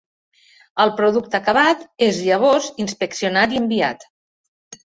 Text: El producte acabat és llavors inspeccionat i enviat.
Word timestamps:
El 0.85 0.93
producte 1.01 1.37
acabat 1.39 1.85
és 2.07 2.23
llavors 2.29 2.73
inspeccionat 2.87 3.55
i 3.59 3.63
enviat. 3.65 4.09